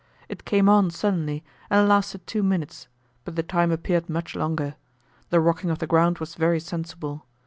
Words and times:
It 0.29 0.45
came 0.45 0.67
on 0.67 0.89
suddenly, 0.89 1.43
and 1.69 1.87
lasted 1.87 2.25
two 2.25 2.41
minutes, 2.41 2.87
but 3.23 3.35
the 3.35 3.43
time 3.43 3.71
appeared 3.71 4.09
much 4.09 4.35
longer. 4.35 4.73
The 5.29 5.39
rocking 5.39 5.69
of 5.69 5.77
the 5.77 5.85
ground 5.85 6.17
was 6.17 6.33
very 6.33 6.59
sensible. 6.59 7.27